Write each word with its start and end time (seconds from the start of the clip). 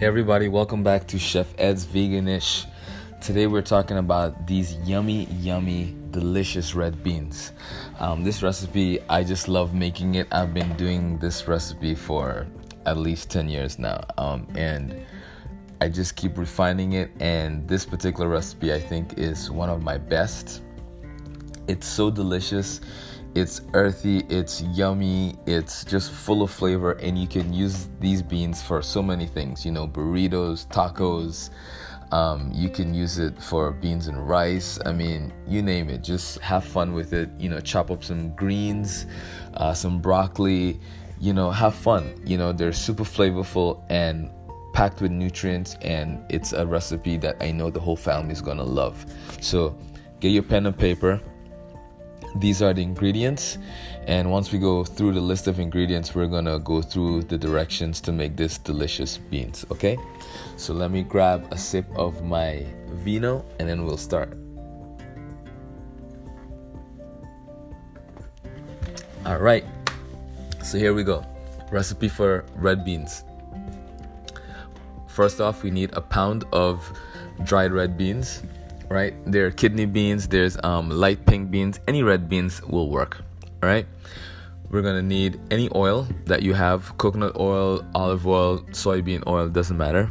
Hey 0.00 0.06
everybody, 0.06 0.48
welcome 0.48 0.82
back 0.82 1.06
to 1.08 1.18
Chef 1.18 1.52
Ed's 1.58 1.84
Veganish. 1.84 2.64
Today 3.20 3.46
we're 3.46 3.60
talking 3.60 3.98
about 3.98 4.46
these 4.46 4.72
yummy, 4.76 5.26
yummy, 5.26 5.94
delicious 6.10 6.74
red 6.74 7.04
beans. 7.04 7.52
Um, 7.98 8.24
this 8.24 8.42
recipe, 8.42 9.00
I 9.10 9.22
just 9.22 9.46
love 9.46 9.74
making 9.74 10.14
it. 10.14 10.26
I've 10.32 10.54
been 10.54 10.74
doing 10.78 11.18
this 11.18 11.46
recipe 11.46 11.94
for 11.94 12.46
at 12.86 12.96
least 12.96 13.28
10 13.28 13.50
years 13.50 13.78
now. 13.78 14.00
Um, 14.16 14.48
and 14.54 15.04
I 15.82 15.90
just 15.90 16.16
keep 16.16 16.38
refining 16.38 16.94
it. 16.94 17.10
And 17.20 17.68
this 17.68 17.84
particular 17.84 18.30
recipe, 18.30 18.72
I 18.72 18.80
think, 18.80 19.18
is 19.18 19.50
one 19.50 19.68
of 19.68 19.82
my 19.82 19.98
best. 19.98 20.62
It's 21.68 21.86
so 21.86 22.10
delicious. 22.10 22.80
It's 23.32 23.60
earthy, 23.74 24.24
it's 24.28 24.60
yummy, 24.62 25.36
it's 25.46 25.84
just 25.84 26.10
full 26.10 26.42
of 26.42 26.50
flavor, 26.50 26.92
and 26.94 27.16
you 27.16 27.28
can 27.28 27.52
use 27.52 27.88
these 28.00 28.22
beans 28.22 28.60
for 28.60 28.82
so 28.82 29.00
many 29.02 29.26
things 29.26 29.64
you 29.64 29.70
know, 29.70 29.86
burritos, 29.86 30.66
tacos. 30.66 31.50
Um, 32.12 32.50
you 32.52 32.68
can 32.68 32.92
use 32.92 33.18
it 33.18 33.40
for 33.40 33.70
beans 33.70 34.08
and 34.08 34.28
rice. 34.28 34.80
I 34.84 34.92
mean, 34.92 35.32
you 35.46 35.62
name 35.62 35.90
it. 35.90 36.02
Just 36.02 36.40
have 36.40 36.64
fun 36.64 36.92
with 36.92 37.12
it. 37.12 37.30
You 37.38 37.48
know, 37.48 37.60
chop 37.60 37.92
up 37.92 38.02
some 38.02 38.34
greens, 38.34 39.06
uh, 39.54 39.74
some 39.74 40.00
broccoli. 40.00 40.80
You 41.20 41.32
know, 41.32 41.52
have 41.52 41.76
fun. 41.76 42.20
You 42.26 42.36
know, 42.36 42.52
they're 42.52 42.72
super 42.72 43.04
flavorful 43.04 43.84
and 43.90 44.28
packed 44.72 45.00
with 45.00 45.12
nutrients, 45.12 45.76
and 45.82 46.24
it's 46.30 46.52
a 46.52 46.66
recipe 46.66 47.16
that 47.18 47.36
I 47.40 47.52
know 47.52 47.70
the 47.70 47.80
whole 47.80 47.96
family 47.96 48.32
is 48.32 48.40
gonna 48.40 48.64
love. 48.64 49.06
So, 49.40 49.78
get 50.18 50.30
your 50.30 50.42
pen 50.42 50.66
and 50.66 50.76
paper 50.76 51.20
these 52.36 52.62
are 52.62 52.72
the 52.72 52.82
ingredients. 52.82 53.58
And 54.06 54.30
once 54.30 54.52
we 54.52 54.58
go 54.58 54.84
through 54.84 55.12
the 55.12 55.20
list 55.20 55.46
of 55.46 55.60
ingredients 55.60 56.14
we're 56.14 56.26
gonna 56.26 56.58
go 56.58 56.82
through 56.82 57.22
the 57.24 57.38
directions 57.38 58.00
to 58.02 58.12
make 58.12 58.36
this 58.36 58.58
delicious 58.58 59.18
beans 59.18 59.64
okay? 59.70 59.98
So 60.56 60.72
let 60.72 60.90
me 60.90 61.02
grab 61.02 61.46
a 61.52 61.58
sip 61.58 61.86
of 61.94 62.24
my 62.24 62.66
vino 63.04 63.44
and 63.58 63.68
then 63.68 63.84
we'll 63.84 63.96
start. 63.96 64.36
All 69.26 69.38
right 69.38 69.64
so 70.62 70.78
here 70.78 70.94
we 70.94 71.02
go. 71.02 71.24
Recipe 71.70 72.08
for 72.08 72.44
red 72.54 72.84
beans. 72.84 73.24
First 75.08 75.40
off 75.40 75.62
we 75.62 75.70
need 75.70 75.90
a 75.94 76.00
pound 76.00 76.44
of 76.52 76.90
dried 77.44 77.72
red 77.72 77.98
beans 77.98 78.42
right? 78.90 79.14
There 79.24 79.46
are 79.46 79.50
kidney 79.50 79.86
beans, 79.86 80.28
there's 80.28 80.58
um, 80.64 80.90
light 80.90 81.24
pink 81.24 81.50
beans, 81.50 81.80
any 81.86 82.02
red 82.02 82.28
beans 82.28 82.60
will 82.62 82.90
work, 82.90 83.22
all 83.62 83.68
right? 83.68 83.86
We're 84.70 84.82
gonna 84.82 85.02
need 85.02 85.40
any 85.50 85.70
oil 85.74 86.06
that 86.26 86.42
you 86.42 86.54
have 86.54 86.96
coconut 86.98 87.36
oil, 87.38 87.84
olive 87.94 88.26
oil, 88.26 88.58
soybean 88.70 89.26
oil, 89.26 89.48
doesn't 89.48 89.76
matter. 89.76 90.10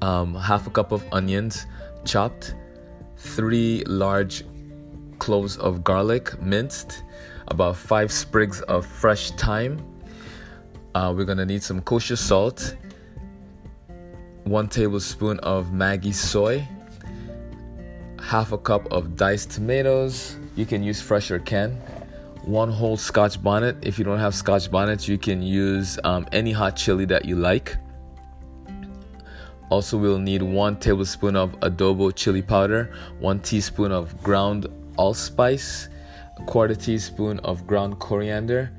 Um, 0.00 0.34
half 0.36 0.66
a 0.66 0.70
cup 0.70 0.92
of 0.92 1.04
onions 1.12 1.66
chopped, 2.04 2.54
three 3.16 3.82
large 3.86 4.44
cloves 5.18 5.56
of 5.56 5.82
garlic 5.82 6.40
minced, 6.40 7.02
about 7.48 7.76
five 7.76 8.12
sprigs 8.12 8.60
of 8.62 8.86
fresh 8.86 9.32
thyme. 9.32 9.84
Uh, 10.94 11.12
we're 11.16 11.24
gonna 11.24 11.46
need 11.46 11.62
some 11.62 11.80
kosher 11.82 12.16
salt, 12.16 12.76
one 14.44 14.68
tablespoon 14.68 15.38
of 15.40 15.66
Maggi 15.66 16.14
soy, 16.14 16.66
half 18.28 18.52
a 18.52 18.58
cup 18.58 18.86
of 18.92 19.16
diced 19.16 19.50
tomatoes. 19.50 20.36
You 20.54 20.66
can 20.66 20.82
use 20.82 21.00
fresh 21.00 21.30
or 21.30 21.38
canned. 21.38 21.80
One 22.44 22.70
whole 22.70 22.98
scotch 22.98 23.42
bonnet. 23.42 23.78
If 23.80 23.98
you 23.98 24.04
don't 24.04 24.18
have 24.18 24.34
scotch 24.34 24.70
bonnets, 24.70 25.08
you 25.08 25.16
can 25.16 25.40
use 25.40 25.98
um, 26.04 26.26
any 26.30 26.52
hot 26.52 26.76
chili 26.76 27.06
that 27.06 27.24
you 27.24 27.36
like. 27.36 27.78
Also, 29.70 29.96
we'll 29.96 30.18
need 30.18 30.42
one 30.42 30.76
tablespoon 30.76 31.36
of 31.36 31.52
adobo 31.60 32.14
chili 32.14 32.42
powder, 32.42 32.92
one 33.18 33.40
teaspoon 33.40 33.92
of 33.92 34.22
ground 34.22 34.66
allspice, 34.98 35.88
a 36.36 36.44
quarter 36.44 36.74
teaspoon 36.74 37.38
of 37.40 37.66
ground 37.66 37.98
coriander, 37.98 38.70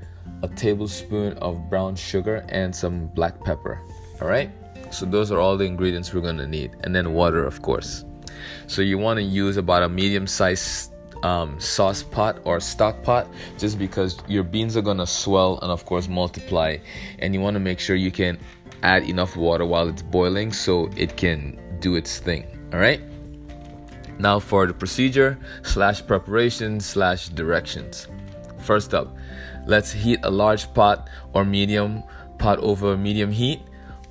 a 0.44 0.48
tablespoon 0.48 1.34
of 1.40 1.72
brown 1.72 1.96
sugar, 1.96 2.46
and 2.50 2.76
some 2.76 3.08
black 3.16 3.44
pepper. 3.44 3.82
All 4.22 4.28
right, 4.28 4.52
so 4.92 5.08
those 5.08 5.32
are 5.32 5.40
all 5.40 5.58
the 5.58 5.66
ingredients 5.66 6.14
we're 6.14 6.22
gonna 6.22 6.48
need, 6.48 6.76
and 6.84 6.96
then 6.96 7.14
water, 7.14 7.44
of 7.46 7.64
course. 7.64 8.06
So 8.68 8.82
you 8.82 8.98
want 8.98 9.18
to 9.18 9.24
use 9.24 9.58
about 9.58 9.84
a 9.84 9.90
medium 9.90 10.28
sized 10.28 10.94
um, 11.24 11.60
sauce 11.60 12.04
pot 12.04 12.40
or 12.46 12.60
stock 12.60 13.04
pot 13.04 13.28
just 13.58 13.78
because 13.78 14.18
your 14.28 14.44
beans 14.44 14.78
are 14.78 14.82
gonna 14.82 15.08
swell 15.08 15.60
and 15.62 15.72
of 15.72 15.86
course 15.86 16.08
multiply. 16.08 16.78
And 17.20 17.34
you 17.34 17.42
want 17.42 17.56
to 17.56 17.60
make 17.60 17.80
sure 17.80 17.96
you 17.96 18.12
can 18.12 18.40
add 18.84 19.04
enough 19.04 19.36
water 19.36 19.66
while 19.66 19.88
it's 19.88 20.02
boiling 20.02 20.52
so 20.54 20.90
it 20.96 21.18
can 21.18 21.60
do 21.80 21.96
its 21.96 22.20
thing 22.20 22.46
all 22.74 22.80
right 22.80 23.02
now 24.20 24.40
for 24.40 24.68
the 24.68 24.74
procedure 24.74 25.38
slash 25.64 26.06
preparation 26.06 26.80
slash 26.80 27.30
directions. 27.30 28.08
First 28.60 28.94
up 28.94 29.16
let's 29.66 29.92
heat 29.92 30.20
a 30.24 30.30
large 30.30 30.74
pot 30.74 31.10
or 31.34 31.46
medium 31.46 32.04
pot 32.38 32.60
over 32.60 32.98
medium 32.98 33.32
heat. 33.32 33.62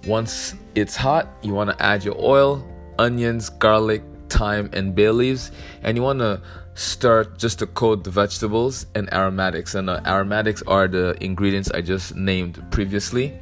Once 0.07 0.55
it's 0.75 0.97
hot 0.97 1.29
you 1.43 1.53
want 1.53 1.71
to 1.71 1.83
add 1.83 2.05
your 2.05 2.17
oil 2.19 2.67
onions 2.99 3.49
garlic 3.49 4.03
thyme, 4.31 4.71
and 4.73 4.95
bay 4.95 5.11
leaves, 5.11 5.51
and 5.83 5.97
you 5.97 6.03
want 6.03 6.21
to 6.21 6.41
start 6.75 7.37
just 7.39 7.59
to 7.59 7.67
coat 7.67 8.05
the 8.05 8.11
vegetables 8.11 8.87
and 8.95 9.13
aromatics. 9.13 9.75
And 9.75 9.89
the 9.89 10.01
aromatics 10.09 10.63
are 10.69 10.87
the 10.87 11.17
ingredients 11.21 11.71
I 11.73 11.81
just 11.81 12.15
named 12.15 12.65
previously. 12.71 13.37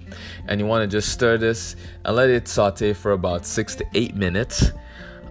And 0.49 0.59
you 0.59 0.67
want 0.67 0.91
to 0.91 0.97
just 0.97 1.11
stir 1.13 1.37
this 1.37 1.77
and 2.07 2.17
let 2.17 2.31
it 2.31 2.49
saute 2.49 2.95
for 2.95 3.13
about 3.13 3.45
six 3.45 3.75
to 3.77 3.85
eight 3.95 4.15
minutes, 4.15 4.73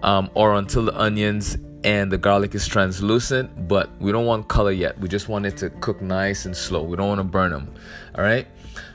um, 0.04 0.30
or 0.34 0.54
until 0.54 0.84
the 0.84 0.96
onions 0.96 1.58
and 1.82 2.10
the 2.12 2.18
garlic 2.18 2.54
is 2.54 2.66
translucent. 2.68 3.66
But 3.66 3.90
we 4.00 4.12
don't 4.12 4.26
want 4.26 4.46
color 4.46 4.70
yet. 4.70 4.98
We 5.00 5.08
just 5.08 5.28
want 5.28 5.44
it 5.46 5.56
to 5.56 5.70
cook 5.70 6.00
nice 6.00 6.46
and 6.46 6.56
slow. 6.56 6.84
We 6.84 6.96
don't 6.96 7.08
want 7.08 7.18
to 7.18 7.24
burn 7.24 7.50
them. 7.50 7.74
All 8.14 8.22
right. 8.22 8.46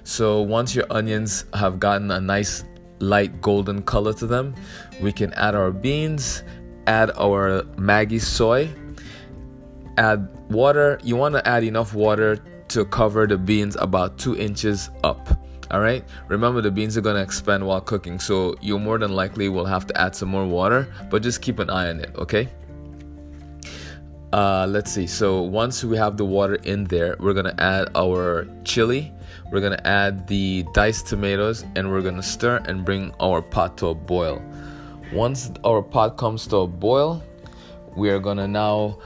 So 0.03 0.41
once 0.41 0.73
your 0.73 0.85
onions 0.89 1.43
have 1.53 1.79
gotten 1.79 2.11
a 2.11 2.21
nice 2.21 2.63
light 3.01 3.41
golden 3.41 3.81
color 3.81 4.13
to 4.13 4.27
them. 4.27 4.55
We 5.01 5.11
can 5.11 5.33
add 5.33 5.55
our 5.55 5.71
beans, 5.71 6.43
add 6.87 7.11
our 7.17 7.63
Maggi 7.75 8.21
soy, 8.21 8.69
add 9.97 10.27
water. 10.49 10.99
You 11.03 11.15
want 11.15 11.35
to 11.35 11.47
add 11.47 11.63
enough 11.63 11.93
water 11.93 12.37
to 12.69 12.85
cover 12.85 13.27
the 13.27 13.37
beans 13.37 13.75
about 13.79 14.17
two 14.17 14.37
inches 14.37 14.89
up. 15.03 15.37
All 15.71 15.79
right. 15.79 16.03
Remember, 16.27 16.61
the 16.61 16.71
beans 16.71 16.97
are 16.97 17.01
going 17.01 17.15
to 17.15 17.21
expand 17.21 17.65
while 17.65 17.81
cooking, 17.81 18.19
so 18.19 18.55
you 18.61 18.77
more 18.77 18.97
than 18.97 19.13
likely 19.13 19.47
will 19.47 19.65
have 19.65 19.87
to 19.87 20.01
add 20.01 20.15
some 20.15 20.29
more 20.29 20.45
water, 20.45 20.87
but 21.09 21.23
just 21.23 21.41
keep 21.41 21.59
an 21.59 21.69
eye 21.69 21.89
on 21.89 21.99
it, 21.99 22.13
okay? 22.17 22.49
Uh, 24.33 24.65
let's 24.69 24.89
see. 24.91 25.07
So 25.07 25.41
once 25.41 25.83
we 25.83 25.97
have 25.97 26.15
the 26.15 26.23
water 26.23 26.55
in 26.55 26.85
there, 26.85 27.17
we're 27.19 27.33
gonna 27.33 27.55
add 27.57 27.89
our 27.95 28.47
chili. 28.63 29.11
We're 29.51 29.59
gonna 29.59 29.81
add 29.83 30.25
the 30.27 30.65
diced 30.73 31.07
tomatoes, 31.07 31.65
and 31.75 31.91
we're 31.91 32.01
gonna 32.01 32.23
stir 32.23 32.61
and 32.65 32.85
bring 32.85 33.13
our 33.19 33.41
pot 33.41 33.77
to 33.79 33.87
a 33.87 33.93
boil. 33.93 34.41
Once 35.11 35.51
our 35.65 35.81
pot 35.81 36.15
comes 36.15 36.47
to 36.47 36.57
a 36.57 36.67
boil, 36.67 37.21
we 37.97 38.09
are 38.09 38.19
gonna 38.19 38.47
now 38.47 38.99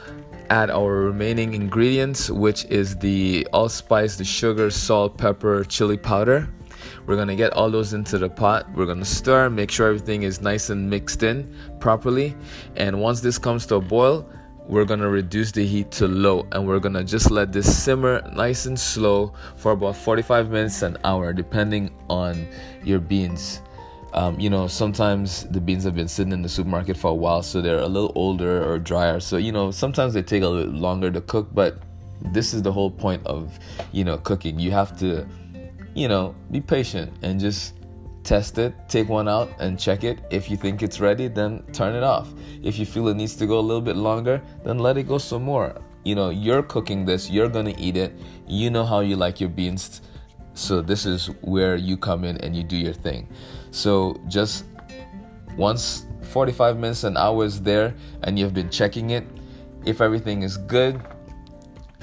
add 0.52 0.70
our 0.70 0.92
remaining 0.92 1.56
ingredients, 1.56 2.30
which 2.30 2.66
is 2.66 2.96
the 2.98 3.48
allspice, 3.52 4.18
the 4.18 4.24
sugar, 4.24 4.70
salt, 4.70 5.18
pepper, 5.18 5.64
chili 5.64 5.98
powder. 5.98 6.48
We're 7.08 7.16
gonna 7.16 7.36
get 7.36 7.52
all 7.54 7.72
those 7.72 7.94
into 7.94 8.20
the 8.20 8.30
pot. 8.30 8.72
We're 8.76 8.86
gonna 8.86 9.06
stir, 9.06 9.50
make 9.50 9.72
sure 9.72 9.88
everything 9.88 10.22
is 10.22 10.40
nice 10.40 10.70
and 10.70 10.88
mixed 10.88 11.24
in 11.24 11.52
properly. 11.80 12.36
And 12.76 13.02
once 13.02 13.22
this 13.22 13.40
comes 13.40 13.66
to 13.68 13.76
a 13.76 13.82
boil, 13.82 14.30
we're 14.68 14.86
gonna 14.86 15.10
reduce 15.10 15.52
the 15.52 15.66
heat 15.66 15.92
to 15.92 16.08
low 16.08 16.48
and 16.52 16.68
we're 16.68 16.80
gonna 16.80 17.04
just 17.04 17.30
let 17.30 17.52
this 17.52 17.84
simmer 17.84 18.22
nice 18.34 18.66
and 18.66 18.80
slow 18.80 19.34
for 19.56 19.74
about 19.74 19.96
45 19.96 20.50
minutes 20.50 20.82
an 20.82 20.98
hour 21.04 21.34
depending 21.34 21.92
on 22.10 22.48
your 22.84 23.00
beans. 23.00 23.62
Um, 24.14 24.40
you 24.40 24.50
know 24.50 24.68
sometimes 24.68 25.46
the 25.50 25.60
beans 25.60 25.84
have 25.84 25.94
been 25.94 26.08
sitting 26.08 26.32
in 26.32 26.42
the 26.42 26.50
supermarket 26.50 26.96
for 26.96 27.12
a 27.12 27.16
while 27.16 27.44
so 27.44 27.62
they're 27.62 27.80
a 27.80 27.88
little 27.88 28.12
older 28.16 28.64
or 28.64 28.80
drier. 28.80 29.20
So 29.20 29.38
you 29.38 29.52
know 29.52 29.72
sometimes 29.72 30.14
they 30.14 30.24
take 30.24 30.44
a 30.44 30.48
little 30.48 30.74
longer 30.74 31.12
to 31.12 31.22
cook 31.22 31.50
but 31.54 31.80
this 32.32 32.54
is 32.54 32.62
the 32.62 32.72
whole 32.72 32.90
point 32.90 33.26
of 33.28 33.60
you 33.92 34.04
know 34.04 34.18
cooking. 34.18 34.60
You 34.60 34.72
have 34.72 34.98
to 35.00 35.28
you 35.94 36.08
know 36.08 36.34
be 36.50 36.60
patient 36.60 37.14
and 37.22 37.40
just 37.40 37.74
test 38.26 38.58
it, 38.58 38.74
take 38.90 39.08
one 39.08 39.30
out 39.30 39.50
and 39.60 39.80
check 39.80 40.04
it. 40.04 40.20
If 40.32 40.50
you 40.50 40.58
think 40.58 40.82
it's 40.82 41.00
ready, 41.00 41.28
then 41.28 41.64
turn 41.72 41.96
it 41.96 42.04
off. 42.04 42.34
If 42.64 42.78
you 42.80 42.86
feel 42.86 43.08
it 43.08 43.16
needs 43.16 43.36
to 43.38 43.46
go 43.46 43.60
a 43.60 43.62
little 43.62 43.82
bit 43.82 43.96
longer, 43.96 44.42
then 44.64 44.80
let 44.80 44.98
it 44.98 45.08
go 45.08 45.18
some 45.20 45.44
more. 45.44 45.76
You 46.04 46.16
know, 46.16 46.30
you're 46.32 46.64
cooking 46.64 47.06
this, 47.06 47.30
you're 47.30 47.50
gonna 47.50 47.76
eat 47.78 47.96
it. 47.96 48.14
You 48.48 48.70
know 48.72 48.84
how 48.84 49.00
you 49.00 49.16
like 49.16 49.40
your 49.40 49.50
beans. 49.50 50.02
So, 50.54 50.82
this 50.82 51.06
is 51.06 51.28
where 51.42 51.76
you 51.76 51.98
come 51.98 52.24
in 52.24 52.38
and 52.38 52.56
you 52.56 52.64
do 52.64 52.78
your 52.78 52.94
thing. 52.94 53.28
So, 53.72 54.20
just 54.28 54.66
once 55.58 56.06
45 56.22 56.78
minutes, 56.78 57.04
an 57.04 57.18
hour 57.18 57.46
is 57.46 57.62
there, 57.62 57.94
and 58.24 58.40
you've 58.40 58.54
been 58.54 58.70
checking 58.70 59.12
it. 59.12 59.26
If 59.86 60.02
everything 60.02 60.44
is 60.44 60.58
good, 60.58 61.02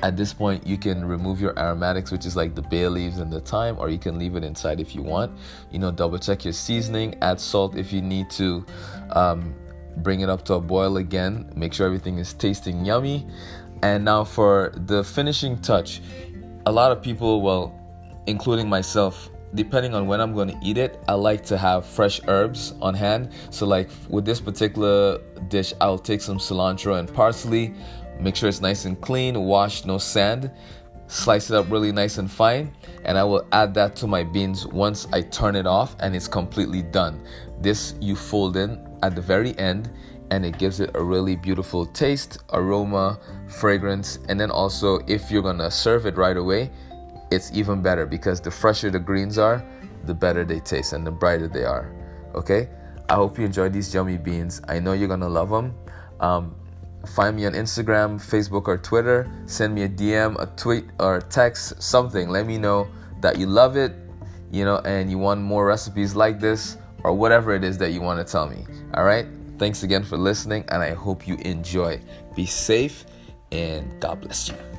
at 0.02 0.16
this 0.16 0.32
point 0.32 0.66
you 0.66 0.76
can 0.76 1.04
remove 1.04 1.40
your 1.40 1.58
aromatics 1.58 2.10
which 2.10 2.26
is 2.26 2.36
like 2.36 2.54
the 2.54 2.62
bay 2.62 2.88
leaves 2.88 3.18
and 3.18 3.32
the 3.32 3.40
thyme 3.40 3.76
or 3.78 3.88
you 3.88 3.98
can 3.98 4.18
leave 4.18 4.34
it 4.36 4.44
inside 4.44 4.80
if 4.80 4.94
you 4.94 5.02
want. 5.02 5.36
You 5.70 5.78
know 5.78 5.90
double 5.90 6.18
check 6.18 6.44
your 6.44 6.52
seasoning 6.52 7.16
add 7.22 7.40
salt 7.40 7.76
if 7.76 7.92
you 7.92 8.02
need 8.02 8.30
to 8.30 8.64
um, 9.10 9.54
bring 9.98 10.20
it 10.20 10.28
up 10.28 10.44
to 10.46 10.54
a 10.54 10.60
boil 10.60 10.96
again 10.96 11.52
make 11.54 11.72
sure 11.72 11.86
everything 11.86 12.18
is 12.18 12.34
tasting 12.34 12.84
yummy. 12.84 13.26
And 13.82 14.04
now 14.04 14.24
for 14.24 14.72
the 14.76 15.02
finishing 15.02 15.58
touch. 15.58 16.00
A 16.66 16.72
lot 16.72 16.92
of 16.92 17.02
people 17.02 17.42
well 17.42 17.78
including 18.26 18.68
myself 18.68 19.30
depending 19.54 19.94
on 19.94 20.06
when 20.06 20.20
I'm 20.20 20.32
going 20.32 20.48
to 20.48 20.58
eat 20.62 20.78
it, 20.78 20.98
I 21.08 21.14
like 21.14 21.44
to 21.46 21.58
have 21.58 21.84
fresh 21.84 22.20
herbs 22.26 22.74
on 22.80 22.94
hand. 22.94 23.32
So, 23.50 23.66
like 23.66 23.90
with 24.08 24.24
this 24.24 24.40
particular 24.40 25.18
dish, 25.48 25.74
I'll 25.80 25.98
take 25.98 26.20
some 26.20 26.38
cilantro 26.38 26.98
and 26.98 27.12
parsley, 27.12 27.74
Make 28.22 28.36
sure 28.36 28.48
it's 28.48 28.60
nice 28.60 28.84
and 28.84 29.00
clean, 29.00 29.38
washed, 29.40 29.84
no 29.84 29.98
sand. 29.98 30.50
Slice 31.08 31.50
it 31.50 31.56
up 31.56 31.68
really 31.70 31.90
nice 31.90 32.18
and 32.18 32.30
fine, 32.30 32.74
and 33.04 33.18
I 33.18 33.24
will 33.24 33.46
add 33.50 33.74
that 33.74 33.96
to 33.96 34.06
my 34.06 34.22
beans 34.22 34.64
once 34.66 35.08
I 35.12 35.22
turn 35.22 35.56
it 35.56 35.66
off 35.66 35.96
and 35.98 36.14
it's 36.14 36.28
completely 36.28 36.82
done. 36.82 37.20
This 37.60 37.96
you 38.00 38.14
fold 38.14 38.56
in 38.56 38.80
at 39.02 39.16
the 39.16 39.20
very 39.20 39.58
end, 39.58 39.90
and 40.30 40.46
it 40.46 40.56
gives 40.56 40.78
it 40.80 40.90
a 40.94 41.02
really 41.02 41.36
beautiful 41.36 41.84
taste, 41.84 42.38
aroma, 42.52 43.18
fragrance, 43.48 44.20
and 44.28 44.40
then 44.40 44.50
also 44.50 45.00
if 45.08 45.30
you're 45.30 45.42
gonna 45.42 45.70
serve 45.70 46.06
it 46.06 46.16
right 46.16 46.36
away, 46.36 46.70
it's 47.32 47.50
even 47.52 47.82
better 47.82 48.06
because 48.06 48.40
the 48.40 48.50
fresher 48.50 48.88
the 48.88 49.00
greens 49.00 49.36
are, 49.36 49.62
the 50.04 50.14
better 50.14 50.44
they 50.44 50.60
taste 50.60 50.92
and 50.92 51.04
the 51.06 51.10
brighter 51.10 51.48
they 51.48 51.64
are. 51.64 51.92
Okay, 52.34 52.68
I 53.10 53.14
hope 53.16 53.38
you 53.38 53.44
enjoyed 53.44 53.72
these 53.72 53.92
yummy 53.92 54.16
beans. 54.16 54.62
I 54.68 54.78
know 54.78 54.92
you're 54.92 55.08
gonna 55.08 55.28
love 55.28 55.50
them. 55.50 55.74
Um, 56.20 56.54
Find 57.06 57.36
me 57.36 57.46
on 57.46 57.52
Instagram, 57.52 58.20
Facebook, 58.20 58.68
or 58.68 58.78
Twitter. 58.78 59.30
Send 59.46 59.74
me 59.74 59.82
a 59.82 59.88
DM, 59.88 60.40
a 60.40 60.46
tweet, 60.56 60.84
or 61.00 61.16
a 61.16 61.22
text, 61.22 61.82
something. 61.82 62.28
Let 62.28 62.46
me 62.46 62.58
know 62.58 62.88
that 63.20 63.38
you 63.38 63.46
love 63.46 63.76
it, 63.76 63.92
you 64.50 64.64
know, 64.64 64.78
and 64.78 65.10
you 65.10 65.18
want 65.18 65.40
more 65.40 65.66
recipes 65.66 66.14
like 66.14 66.40
this, 66.40 66.76
or 67.04 67.12
whatever 67.12 67.54
it 67.54 67.64
is 67.64 67.76
that 67.78 67.92
you 67.92 68.00
want 68.00 68.24
to 68.24 68.30
tell 68.30 68.48
me. 68.48 68.64
All 68.94 69.04
right? 69.04 69.26
Thanks 69.58 69.82
again 69.82 70.02
for 70.04 70.16
listening, 70.16 70.64
and 70.68 70.82
I 70.82 70.94
hope 70.94 71.26
you 71.26 71.36
enjoy. 71.36 72.00
Be 72.34 72.46
safe, 72.46 73.04
and 73.50 74.00
God 74.00 74.20
bless 74.20 74.48
you. 74.48 74.71